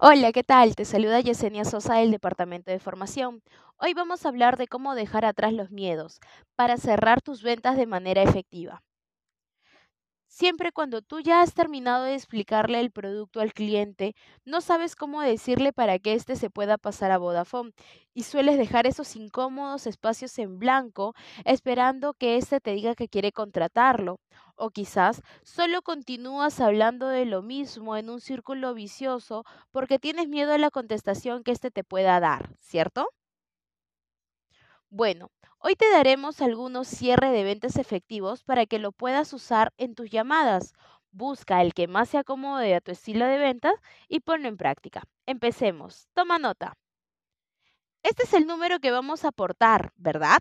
[0.00, 0.74] Hola, ¿qué tal?
[0.74, 3.42] Te saluda Yesenia Sosa del Departamento de Formación.
[3.78, 6.18] Hoy vamos a hablar de cómo dejar atrás los miedos
[6.56, 8.82] para cerrar tus ventas de manera efectiva.
[10.30, 15.22] Siempre cuando tú ya has terminado de explicarle el producto al cliente, no sabes cómo
[15.22, 17.72] decirle para que éste se pueda pasar a Vodafone
[18.14, 23.32] y sueles dejar esos incómodos espacios en blanco esperando que éste te diga que quiere
[23.32, 24.20] contratarlo.
[24.58, 30.52] O quizás solo continúas hablando de lo mismo en un círculo vicioso porque tienes miedo
[30.52, 33.08] a la contestación que éste te pueda dar, ¿cierto?
[34.90, 39.94] Bueno, hoy te daremos algunos cierres de ventas efectivos para que lo puedas usar en
[39.94, 40.72] tus llamadas.
[41.10, 43.74] Busca el que más se acomode a tu estilo de ventas
[44.08, 45.02] y ponlo en práctica.
[45.26, 46.08] Empecemos.
[46.14, 46.74] Toma nota.
[48.02, 50.40] Este es el número que vamos a aportar, ¿verdad?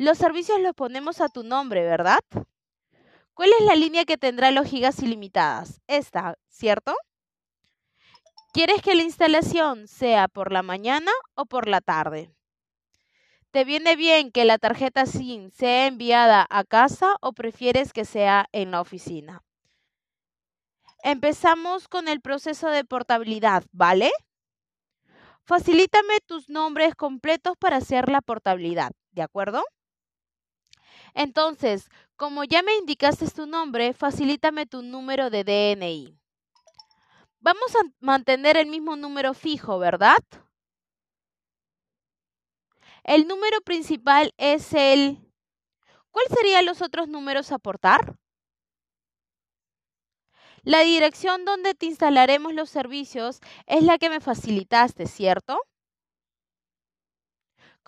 [0.00, 2.20] Los servicios los ponemos a tu nombre, ¿verdad?
[3.34, 5.82] ¿Cuál es la línea que tendrá los gigas ilimitadas?
[5.88, 6.96] Esta, ¿cierto?
[8.54, 12.34] ¿Quieres que la instalación sea por la mañana o por la tarde?
[13.50, 18.46] ¿Te viene bien que la tarjeta SIM sea enviada a casa o prefieres que sea
[18.52, 19.42] en la oficina?
[21.02, 24.10] Empezamos con el proceso de portabilidad, ¿vale?
[25.44, 29.62] Facilítame tus nombres completos para hacer la portabilidad, ¿de acuerdo?
[31.14, 36.18] Entonces, como ya me indicaste tu nombre, facilítame tu número de DNI.
[37.40, 40.18] Vamos a mantener el mismo número fijo, ¿verdad?
[43.04, 45.18] El número principal es el...
[46.10, 48.16] ¿Cuál serían los otros números a aportar?
[50.62, 55.58] La dirección donde te instalaremos los servicios es la que me facilitaste, ¿cierto?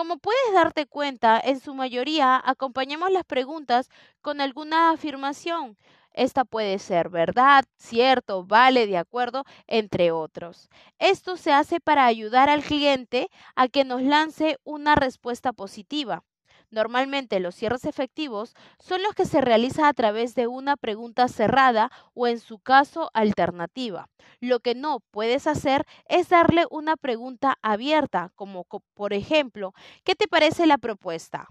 [0.00, 3.90] Como puedes darte cuenta, en su mayoría acompañamos las preguntas
[4.22, 5.76] con alguna afirmación.
[6.14, 10.70] Esta puede ser verdad, cierto, vale, de acuerdo, entre otros.
[10.98, 16.24] Esto se hace para ayudar al cliente a que nos lance una respuesta positiva.
[16.70, 21.90] Normalmente los cierres efectivos son los que se realizan a través de una pregunta cerrada
[22.14, 24.08] o en su caso alternativa.
[24.40, 28.64] Lo que no puedes hacer es darle una pregunta abierta, como
[28.94, 31.48] por ejemplo, ¿qué te parece la propuesta?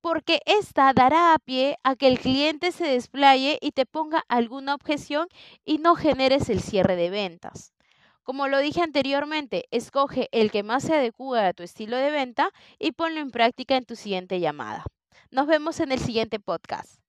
[0.00, 4.74] porque esta dará a pie a que el cliente se desplaye y te ponga alguna
[4.74, 5.28] objeción
[5.64, 7.74] y no generes el cierre de ventas.
[8.22, 12.50] Como lo dije anteriormente, escoge el que más se adecue a tu estilo de venta
[12.78, 14.84] y ponlo en práctica en tu siguiente llamada.
[15.30, 16.99] Nos vemos en el siguiente podcast.